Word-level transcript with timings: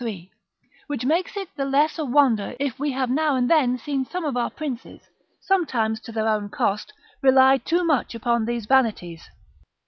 3.]; 0.03 0.31
which 0.87 1.05
makes 1.05 1.37
it 1.37 1.47
the 1.55 1.63
less 1.63 1.99
a 1.99 2.03
wonder 2.05 2.55
if 2.59 2.79
we 2.79 2.91
have 2.91 3.11
now 3.11 3.35
and 3.35 3.47
then 3.47 3.77
seen 3.77 4.03
some 4.03 4.25
of 4.25 4.35
our 4.35 4.49
princes, 4.49 5.01
sometimes 5.39 5.99
to 5.99 6.11
their 6.11 6.27
own 6.27 6.49
cost, 6.49 6.91
rely 7.21 7.59
too 7.59 7.83
much 7.83 8.15
upon 8.15 8.45
these 8.45 8.65
vanities. 8.65 9.29